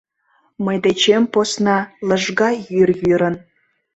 [0.65, 3.35] Мый дечем посна лыжга йӱр йӱрын.